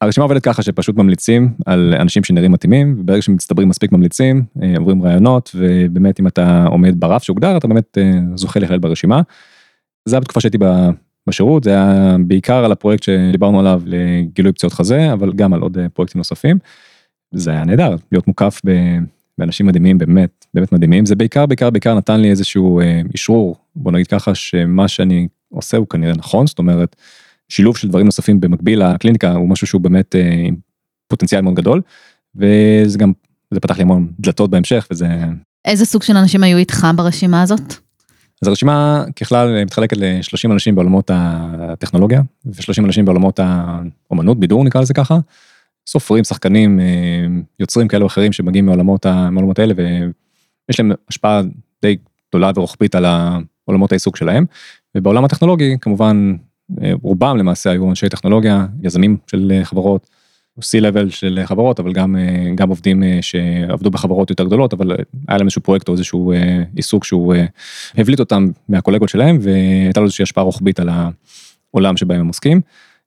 [0.00, 4.44] הרשימה עובדת ככה שפשוט ממליצים על אנשים שנראים מתאימים, וברגע שמצטברים מספיק ממליצים,
[4.78, 7.98] עוברים רעיונות, ובאמת אם אתה עומד ברף שהוגדר, אתה באמת
[8.34, 9.20] זוכה להיכלל ברשימה.
[10.08, 10.58] זה היה בתקופה שהייתי
[11.26, 15.78] בשירות, זה היה בעיקר על הפרויקט שדיברנו עליו לגילוי פציעות חזה, אבל גם על עוד
[15.94, 16.58] פרויקטים נוספים.
[17.34, 18.60] זה היה נהדר, להיות מוקף
[19.38, 23.92] ואנשים מדהימים באמת, באמת מדהימים, זה בעיקר, בעיקר, בעיקר נתן לי איזשהו אה, אישרור, בוא
[23.92, 26.96] נגיד ככה, שמה שאני עושה הוא כנראה נכון, זאת אומרת,
[27.48, 30.56] שילוב של דברים נוספים במקביל לקליניקה הוא משהו שהוא באמת אה, עם
[31.08, 31.80] פוטנציאל מאוד גדול,
[32.36, 33.12] וזה גם,
[33.50, 35.06] זה פתח לי המון דלתות בהמשך, וזה...
[35.64, 37.74] איזה סוג של אנשים היו איתך ברשימה הזאת?
[38.42, 44.94] אז הרשימה ככלל מתחלקת ל-30 אנשים בעולמות הטכנולוגיה, ו-30 אנשים בעולמות האומנות, בידור נקרא לזה
[44.94, 45.18] ככה.
[45.86, 47.26] סופרים, שחקנים, אה,
[47.60, 51.42] יוצרים כאלו אחרים שמגיעים מעולמות, מעולמות האלה, ויש להם השפעה
[51.82, 51.96] די
[52.28, 53.04] גדולה ורוחבית על
[53.64, 54.44] עולמות העיסוק שלהם.
[54.96, 56.36] ובעולם הטכנולוגי, כמובן,
[56.82, 60.10] אה, רובם למעשה היו אנשי טכנולוגיה, יזמים של חברות,
[60.60, 64.90] C-Level של חברות, אבל גם, אה, גם עובדים שעבדו בחברות יותר גדולות, אבל
[65.28, 66.32] היה להם איזשהו פרויקט או איזשהו
[66.76, 67.34] עיסוק שהוא
[67.98, 70.88] הבליט אותם מהקולגות שלהם, והייתה לו איזושהי השפעה רוחבית על
[71.72, 72.60] העולם שבהם הם עוסקים.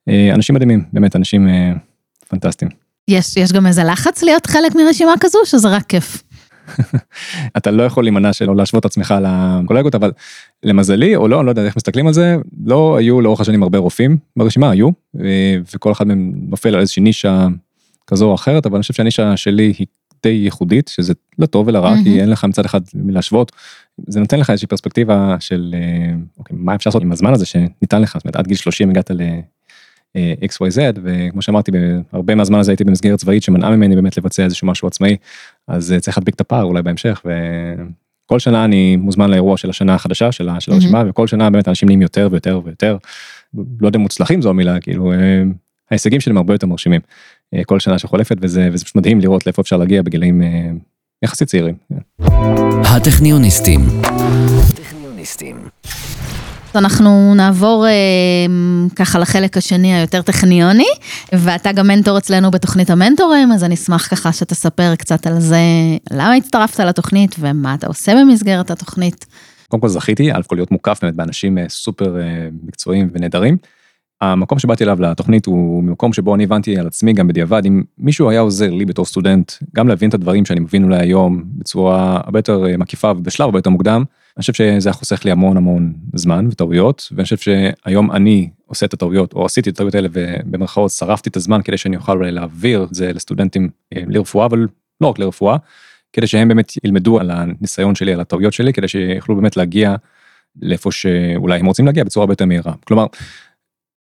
[0.10, 1.48] אנשים מדהימים, באמת, אנשים
[2.28, 2.72] פנטסטיים.
[3.08, 6.24] יש, יש גם איזה לחץ להיות חלק מרשימה כזו, שזה רק כיף?
[7.58, 10.12] אתה לא יכול להימנע שלא להשוות את עצמך לקולגות, אבל
[10.64, 13.78] למזלי, או לא, אני לא יודע איך מסתכלים על זה, לא היו לאורך השנים הרבה
[13.78, 14.90] רופאים ברשימה, היו,
[15.74, 17.48] וכל אחד מהם נופל על איזושהי נישה
[18.08, 19.88] כזו או אחרת, אבל אני חושב שהנישה שלי היא
[20.24, 22.04] די ייחודית, שזה לא טוב ולא רע, mm-hmm.
[22.04, 23.52] כי אין לך מצד אחד מלהשוות,
[24.08, 28.02] זה נותן לך איזושהי פרספקטיבה של, אה, אוקיי, מה אפשר לעשות עם הזמן הזה שניתן
[28.02, 29.22] לך, זאת אומרת, עד גיל 30 הגעת ל...
[30.42, 31.72] XYZ וכמו שאמרתי
[32.12, 35.18] הרבה מהזמן הזה הייתי במסגרת צבאית שמנעה ממני באמת לבצע איזשהו משהו עצמאי
[35.68, 39.96] אז אה, צריך להדביק את הפער אולי בהמשך וכל שנה אני מוזמן לאירוע של השנה
[39.96, 42.98] החדשה של הרשימה וכל שנה באמת אנשים נהיים יותר ויותר ויותר
[43.80, 45.44] לא יודע מוצלחים זו המילה כאילו אה,
[45.92, 47.02] ההישגים שלהם הרבה יותר מרשימים
[47.54, 50.42] אה, כל שנה שחולפת וזה וזה פשוט מדהים לראות לאיפה אפשר להגיע בגילאים
[51.24, 51.76] יחסית צעירים.
[52.86, 53.80] הטכניוניסטים.
[56.76, 57.92] אנחנו נעבור אה,
[58.96, 60.88] ככה לחלק השני היותר טכניוני,
[61.34, 65.58] ואתה גם מנטור אצלנו בתוכנית המנטורים, אז אני אשמח ככה שתספר קצת על זה,
[66.12, 69.26] למה הצטרפת לתוכנית ומה אתה עושה במסגרת התוכנית.
[69.68, 73.58] קודם כל זכיתי, אלף כל להיות מוקף באמת באנשים אה, סופר אה, מקצועיים ונהדרים.
[74.22, 78.30] המקום שבאתי אליו לתוכנית הוא מקום שבו אני הבנתי על עצמי גם בדיעבד, אם מישהו
[78.30, 82.40] היה עוזר לי בתור סטודנט, גם להבין את הדברים שאני מבין אולי היום בצורה הרבה
[82.40, 84.04] יותר אה, מקיפה ובשלב הרבה יותר מוקדם,
[84.38, 88.86] אני חושב שזה היה חוסך לי המון המון זמן וטעויות, ואני חושב שהיום אני עושה
[88.86, 92.84] את הטעויות, או עשיתי את הטעויות האלה ובמרכאות שרפתי את הזמן כדי שאני אוכל להעביר
[92.84, 94.68] את זה לסטודנטים אה, לרפואה, אבל
[95.02, 95.58] לא רק לרפואה,
[96.14, 99.96] כדי שהם באמת ילמדו על הניסיון שלי, על הטעויות שלי, כדי שיוכלו באמת להגיע
[100.62, 102.74] לאיפה שאולי הם רוצים להגיע בצורה הרבה יותר מהירה.
[102.86, 103.06] כלומר,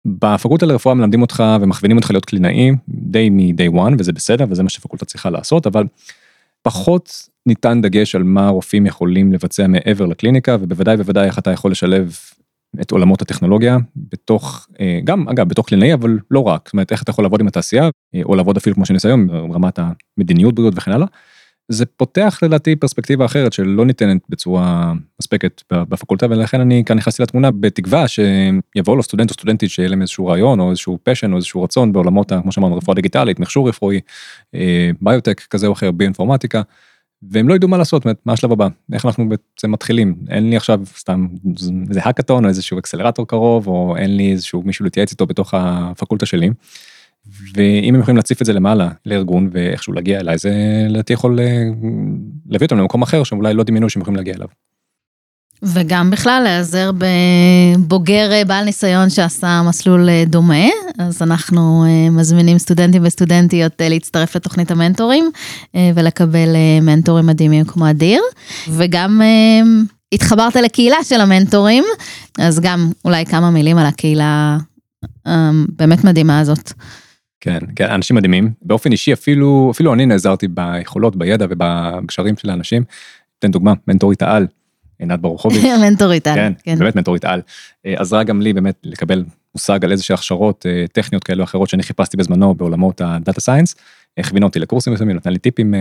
[0.07, 4.69] בפקולטה לרפואה מלמדים אותך ומכווינים אותך להיות קלינאי די מ-day one, וזה בסדר, וזה מה
[4.69, 5.85] שפקולטה צריכה לעשות, אבל
[6.67, 11.71] פחות ניתן דגש על מה רופאים יכולים לבצע מעבר לקליניקה, ובוודאי ובוודאי איך אתה יכול
[11.71, 12.17] לשלב
[12.81, 17.03] את עולמות הטכנולוגיה בתוך, אה, גם אגב בתוך קלינאי, אבל לא רק, זאת אומרת איך
[17.03, 19.79] אתה יכול לעבוד עם התעשייה, אה, או לעבוד אפילו כמו שאני עושה היום, ברמת
[20.19, 21.07] המדיניות בריאות וכן הלאה.
[21.69, 27.51] זה פותח לדעתי פרספקטיבה אחרת שלא ניתנת בצורה מספקת בפקולטה ולכן אני כאן נכנסתי לתמונה
[27.51, 31.63] בתקווה שיבואו לו סטודנט או סטודנטית שיהיה להם איזשהו רעיון או איזשהו פשן או איזשהו
[31.63, 34.01] רצון בעולמות כמו שאמרנו רפואה דיגיטלית מכשור רפואי
[34.55, 36.63] אה, ביוטק כזה או אחר ביואינפורמטיקה.
[37.23, 40.81] והם לא ידעו מה לעשות, מה השלב הבא, איך אנחנו בעצם מתחילים, אין לי עכשיו
[40.99, 41.27] סתם
[41.89, 46.27] איזה האקתון או איזשהו אקסלרטור קרוב, או אין לי איזשהו מישהו להתייעץ איתו בתוך הפקולטה
[46.27, 46.51] שלי.
[47.55, 50.53] ואם הם יכולים להציף את זה למעלה לארגון ואיכשהו להגיע אליי, זה
[50.89, 51.63] לדעתי יכול אה,
[52.49, 54.49] להביא אותם למקום אחר שאולי לא דמיינו שהם יכולים להגיע אליו.
[55.63, 56.91] וגם בכלל להיעזר
[57.79, 60.67] בבוגר אה, בעל ניסיון שעשה מסלול אה, דומה,
[60.99, 65.31] אז אנחנו מזמינים סטודנטים וסטודנטיות להצטרף לתוכנית המנטורים
[65.95, 66.49] ולקבל
[66.83, 68.23] מנטורים מדהימים כמו אדיר,
[68.69, 69.21] וגם
[70.13, 71.85] התחברת לקהילה של המנטורים,
[72.39, 74.59] אז גם אולי כמה מילים על הקהילה
[75.79, 76.73] באמת מדהימה הזאת.
[77.47, 78.51] כן, כן, אנשים מדהימים.
[78.63, 82.85] באופן אישי אפילו, אפילו אני נעזרתי ביכולות, בידע ובקשרים של האנשים.
[83.39, 84.47] אתן דוגמה, מנטורית העל,
[84.99, 85.65] עינת ברוכוביץ'.
[85.85, 86.79] מנטורית על, כן, כן.
[86.79, 87.41] באמת מנטורית על.
[87.87, 91.69] אה, עזרה גם לי באמת לקבל מושג על איזושהי הכשרות אה, טכניות כאלו או אחרות
[91.69, 93.75] שאני חיפשתי בזמנו בעולמות ה data science.
[94.19, 95.81] הכווינה אותי לקורסים מסוימים, נתנה לי טיפים, אה,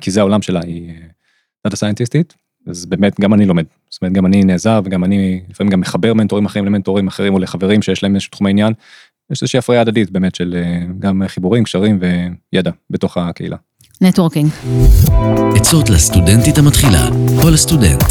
[0.00, 0.92] כי זה העולם שלה, היא
[1.64, 2.34] data scientist ית.
[2.66, 6.14] אז באמת גם אני לומד, זאת אומרת גם אני נעזר וגם אני לפעמים גם מחבר
[6.14, 8.72] מנטורים אחרים למנטורים אחרים או לחברים שיש להם איזשהו תחום העניין,
[9.30, 11.98] יש איזושהי הפריה הדדית באמת של אה, גם חיבורים, קשרים
[12.52, 13.56] וידע בתוך הקהילה.
[14.00, 14.50] נטוורקינג.
[15.56, 17.08] עצות לסטודנטית המתחילה
[17.42, 18.04] או לסטודנט.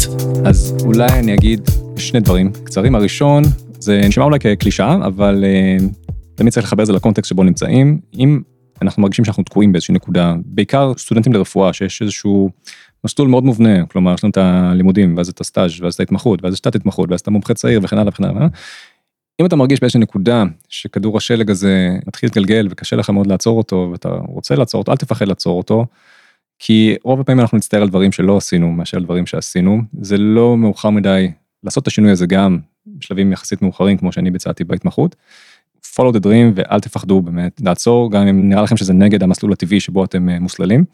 [0.44, 1.60] אז אולי אני אגיד
[1.96, 2.94] שני דברים קצרים.
[2.94, 3.42] הראשון,
[3.78, 5.82] זה נשמע אולי כקלישאה, אבל uh,
[6.34, 8.00] תמיד צריך לחבר את זה לקונטקסט שבו נמצאים.
[8.18, 8.40] אם
[8.82, 12.50] אנחנו מרגישים שאנחנו תקועים באיזושהי נקודה, בעיקר סטודנטים לרפואה, שיש איזשהו
[13.04, 16.58] מסלול מאוד מובנה, כלומר יש לנו את הלימודים, ואז את הסטאז', ואז את ההתמחות, ואז
[16.58, 18.46] את התמחות, ואז את המומחה צעיר וכן הלאה וכן הלאה.
[19.40, 23.88] אם אתה מרגיש באיזושהי נקודה שכדור השלג הזה מתחיל להתגלגל וקשה לך מאוד לעצור אותו
[23.92, 25.86] ואתה רוצה לעצור אותו, אל תפחד לעצור אותו.
[26.58, 30.56] כי רוב הפעמים אנחנו נצטער על דברים שלא עשינו מאשר על דברים שעשינו, זה לא
[30.56, 31.30] מאוחר מדי
[31.64, 35.16] לעשות את השינוי הזה גם בשלבים יחסית מאוחרים כמו שאני ביצעתי בהתמחות.
[35.84, 39.80] follow the dream ואל תפחדו באמת לעצור גם אם נראה לכם שזה נגד המסלול הטבעי
[39.80, 40.84] שבו אתם אה, מוסללים.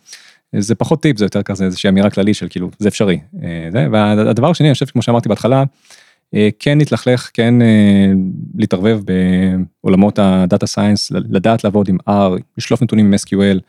[0.58, 3.20] זה פחות טיפ זה יותר כזה איזושהי אמירה כללית של כאילו זה אפשרי.
[3.42, 5.64] אה, זה, והדבר השני אני חושב כמו שאמרתי בהתחלה
[6.58, 7.54] כן להתלכלך כן
[8.54, 9.00] להתערבב
[9.82, 13.60] בעולמות הדאטה סיינס לדעת לעבוד עם R לשלוף נתונים עם SQL.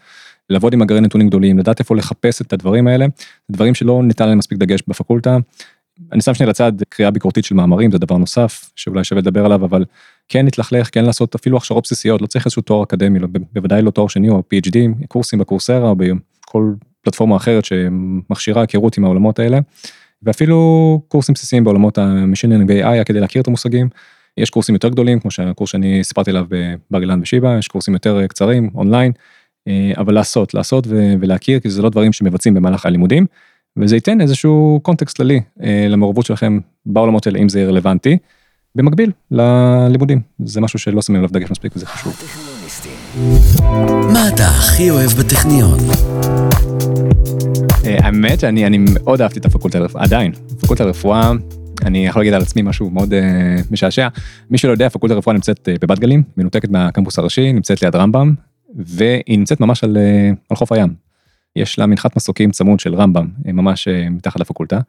[0.51, 3.05] לעבוד עם אגרי נתונים גדולים לדעת איפה לחפש את הדברים האלה
[3.51, 5.37] דברים שלא ניתן להם מספיק דגש בפקולטה.
[6.11, 9.65] אני שם שנייה לצד קריאה ביקורתית של מאמרים זה דבר נוסף שאולי שווה לדבר עליו
[9.65, 9.85] אבל
[10.29, 13.91] כן להתלכלך כן לעשות אפילו הכשרות בסיסיות לא צריך איזשהו תואר אקדמי לא, בוודאי לא
[13.91, 19.59] תואר שני או PhD קורסים בקורסרה או בכל פלטפורמה אחרת שמכשירה היכרות עם העולמות האלה.
[20.23, 23.89] ואפילו קורסים בסיסיים בעולמות ה machine learning ב-AI כדי להכיר את המושגים.
[24.37, 28.27] יש קורסים יותר גדולים כמו שהקורס שאני סיפרתי עליו בבר אילן ושיבא יש קורסים יותר
[28.27, 29.11] קצרים אונליין.
[29.67, 33.25] אה, אבל לעשות לעשות ולהכיר כי זה לא דברים שמבצעים במהלך הלימודים.
[33.77, 38.17] וזה ייתן איזשהו קונטקסט כללי אה, למעורבות שלכם בעולמות האלה אם זה רלוונטי.
[38.75, 42.50] במקביל ללימודים זה משהו שלא שמים עליו דגש מספיק וזה חשוב.
[44.13, 45.79] מה אתה הכי אוהב בטכניון?
[47.85, 51.31] אה, האמת שאני אני מאוד אהבתי את הפקולטה לרפואה עדיין פקולטה לרפואה
[51.85, 53.15] אני יכול להגיד על עצמי משהו מאוד uh,
[53.71, 54.07] משעשע
[54.49, 58.33] מי שלא יודע פקולטה לרפואה נמצאת uh, בבת גלים מנותקת מהקמפוס הראשי נמצאת ליד רמב"ם
[58.75, 59.97] והיא נמצאת ממש על,
[60.53, 60.93] חוף הים.
[61.55, 64.79] יש לה מנחת מסוקים צמוד של רמב"ם ממש מתחת לפקולטה.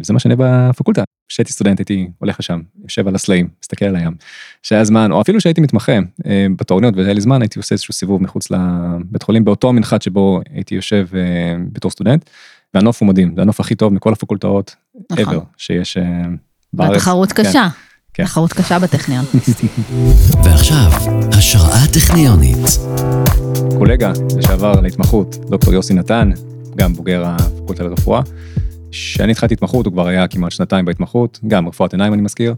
[0.00, 4.14] וזה מה שאני בפקולטה כשהייתי סטודנט הייתי הולך לשם יושב על הסלעים מסתכל על הים.
[4.62, 5.92] שהיה זמן או אפילו שהייתי מתמחה
[6.26, 10.40] אה, בתורניות והיה לי זמן הייתי עושה איזשהו סיבוב מחוץ לבית חולים באותו מנחת שבו
[10.54, 12.30] הייתי יושב אה, בתור סטודנט.
[12.74, 14.74] והנוף הוא מדהים זה הנוף הכי טוב מכל הפקולטות
[15.12, 15.36] נכון.
[15.36, 16.02] ever שיש אה,
[16.72, 16.90] בארץ.
[16.90, 17.42] והתחרות כן.
[17.42, 17.68] קשה.
[18.14, 18.24] כן.
[18.24, 19.24] תחרות קשה בטכניון.
[20.44, 20.90] ועכשיו,
[21.32, 22.78] השראה טכניונית.
[23.78, 26.30] קולגה לשעבר להתמחות, דוקטור יוסי נתן,
[26.76, 28.20] גם בוגר הפקולטה לרפואה.
[28.90, 32.54] כשאני התחלתי התמחות הוא כבר היה כמעט שנתיים בהתמחות, גם רפואת עיניים אני מזכיר.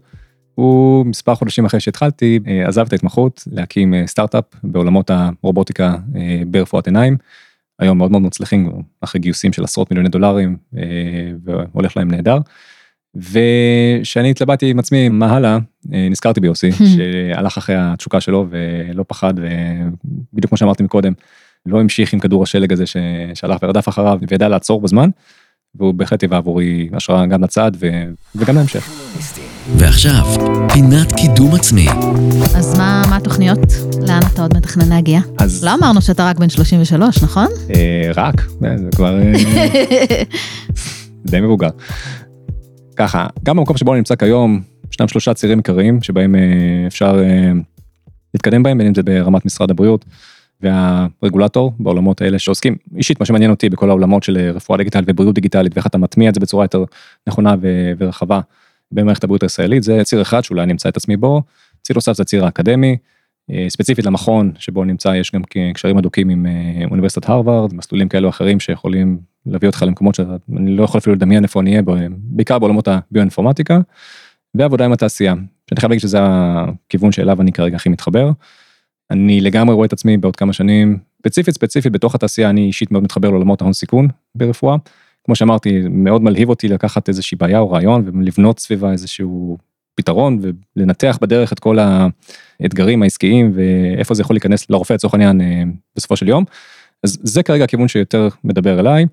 [0.54, 6.42] הוא מספר חודשים אחרי שהתחלתי אה, עזב את ההתמחות להקים אה, סטארט-אפ בעולמות הרובוטיקה אה,
[6.46, 7.16] ברפואת עיניים.
[7.78, 10.56] היום מאוד מאוד מצליחים אחרי גיוסים של עשרות מיליוני דולרים
[11.44, 12.38] והולך להם נהדר.
[13.16, 20.48] ושאני התלבטתי עם עצמי מה הלאה נזכרתי ביוסי שהלך אחרי התשוקה שלו ולא פחד ובדיוק
[20.48, 21.12] כמו שאמרתי מקודם
[21.66, 22.84] לא המשיך עם כדור השלג הזה
[23.34, 25.10] שהלך ורדף אחריו וידע לעצור בזמן.
[25.74, 27.86] והוא בהחלט היווה עבורי השראה גם לצד ו...
[28.36, 28.90] וגם להמשך.
[29.76, 30.24] ועכשיו,
[30.72, 31.86] פינת קידום עצמי.
[32.56, 33.58] אז מה, מה התוכניות?
[34.06, 35.20] לאן אתה עוד מתכנן להגיע?
[35.38, 35.64] אז...
[35.64, 37.46] לא אמרנו שאתה רק בן 33, נכון?
[37.74, 39.32] אה, רק, אה, זה כבר אה,
[41.30, 41.70] די מבוגר.
[42.96, 44.60] ככה, גם במקום שבו אני נמצא כיום,
[44.92, 46.40] ישנם שלושה צירים עיקריים שבהם אה,
[46.86, 47.52] אפשר אה,
[48.34, 50.04] להתקדם בהם, בין אם זה ברמת משרד הבריאות.
[50.60, 55.72] והרגולטור בעולמות האלה שעוסקים אישית מה שמעניין אותי בכל העולמות של רפואה דיגיטלית ובריאות דיגיטלית
[55.74, 56.84] ואיך אתה מטמיע את זה בצורה יותר
[57.26, 57.54] נכונה
[57.98, 58.40] ורחבה
[58.92, 61.42] במערכת הבריאות הישראלית זה ציר אחד שאולי נמצא את עצמי בו.
[61.82, 62.96] ציר נוסף זה הציר האקדמי.
[63.50, 65.42] אה, ספציפית למכון שבו נמצא יש גם
[65.74, 70.84] קשרים הדוקים עם אה, אוניברסיטת הרווארד מסלולים כאלו אחרים שיכולים להביא אותך למקומות שאני לא
[70.84, 73.80] יכול אפילו לדמיין איפה אני אהיה בעיקר בעולמות הביואינפורמטיקה.
[74.54, 75.34] ועבודה עם התעשייה
[75.70, 78.30] שאני חייב להגיד שזה הכיוון שאליו אני כרגע הכי מתחבר.
[79.10, 83.02] אני לגמרי רואה את עצמי בעוד כמה שנים, ספציפית ספציפית בתוך התעשייה, אני אישית מאוד
[83.02, 84.76] מתחבר לעולמות ההון סיכון ברפואה.
[85.24, 89.58] כמו שאמרתי, מאוד מלהיב אותי לקחת איזושהי בעיה או רעיון ולבנות סביבה איזשהו
[89.94, 90.38] פתרון
[90.76, 91.78] ולנתח בדרך את כל
[92.60, 95.62] האתגרים העסקיים ואיפה זה יכול להיכנס לרופא לצורך העניין אה,
[95.96, 96.44] בסופו של יום.
[97.04, 99.06] אז זה כרגע הכיוון שיותר מדבר אליי.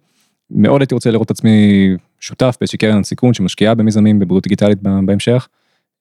[0.51, 1.87] מאוד הייתי רוצה לראות את עצמי
[2.19, 5.47] שותף באיזושהי קרן סיכון שמשקיעה במיזמים בבריאות דיגיטלית בהמשך.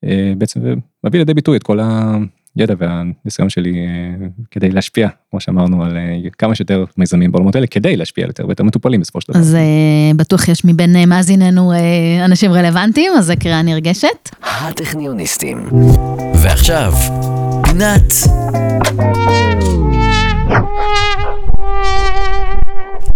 [0.04, 0.60] אה, בעצם
[1.04, 1.78] מביא לידי ביטוי את כל
[2.56, 7.66] הידע והניסיון שלי אה, כדי להשפיע, כמו שאמרנו, על אה, כמה שיותר מיזמים בעולמות האלה,
[7.66, 9.40] כדי להשפיע על יותר ויותר מטופלים בסופו של דבר.
[9.40, 9.60] אז אה,
[10.16, 11.72] בטוח יש מבין מאזיננו
[12.24, 14.30] אנשים רלוונטיים, אז זה קריאה נרגשת.
[14.42, 15.58] הטכניוניסטים.
[16.34, 16.94] ועכשיו,
[17.64, 18.12] פינת.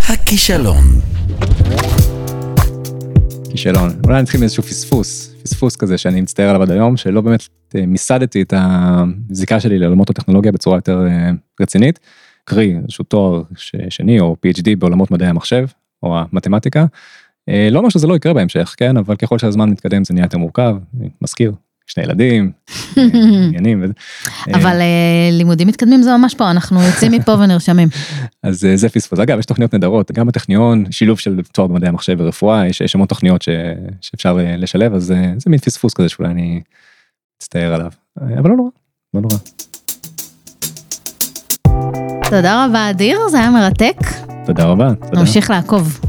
[0.09, 0.85] הכישלון.
[3.51, 3.91] כישלון.
[4.05, 7.43] אולי נתחיל מאיזשהו פספוס, פספוס כזה שאני מצטער עליו עד היום, שלא באמת
[7.75, 12.01] אה, מיסדתי את הזיקה שלי לעולמות הטכנולוגיה בצורה יותר אה, רצינית.
[12.45, 13.43] קרי, איזשהו תואר
[13.89, 15.67] שני או PhD בעולמות מדעי המחשב
[16.03, 16.87] או המתמטיקה.
[17.49, 20.39] אה, לא אומר שזה לא יקרה בהמשך, כן, אבל ככל שהזמן מתקדם זה נהיה יותר
[20.39, 21.53] מורכב, אני מזכיר,
[21.89, 22.53] שני ילדים,
[22.97, 23.93] עניינים.
[24.55, 24.81] אבל
[25.33, 27.89] לימודים מתקדמים זה ממש פה, אנחנו יוצאים מפה ונרשמים.
[28.43, 29.19] אז זה פספוס.
[29.19, 33.43] אגב, יש תוכניות נהדרות, גם בטכניון, שילוב של תואר במדעי המחשב ורפואה, יש המון תוכניות
[34.01, 35.05] שאפשר לשלב, אז
[35.37, 36.61] זה מין פספוס כזה שאולי אני
[37.43, 37.91] מצטער עליו,
[38.39, 38.71] אבל לא נורא,
[39.15, 39.37] לא נורא.
[42.31, 43.97] תודה רבה אדיר, זה היה מרתק.
[44.47, 44.95] תודה רבה.
[44.95, 45.21] תודה.
[45.21, 46.01] נמשיך לעקוב.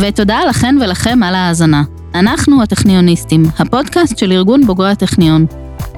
[0.00, 1.82] ותודה לכן ולכם על ההאזנה.
[2.14, 5.46] אנחנו הטכניוניסטים, הפודקאסט של ארגון בוגרי הטכניון.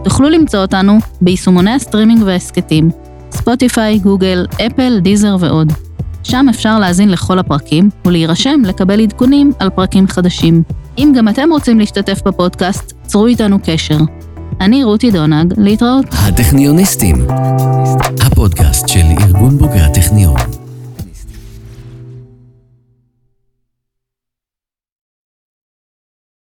[0.04, 2.90] תוכלו למצוא אותנו ביישומוני הסטרימינג וההסכתים,
[3.30, 5.72] ספוטיפיי, גוגל, אפל, דיזר ועוד.
[6.22, 10.62] שם אפשר להאזין לכל הפרקים ולהירשם לקבל עדכונים על פרקים חדשים.
[10.98, 13.98] אם גם אתם רוצים להשתתף בפודקאסט, צרו איתנו קשר.
[14.60, 16.06] אני רותי דונג, להתראות.
[16.12, 17.26] הטכניוניסטים,
[18.26, 19.80] הפודקאסט של ארגון בוגרי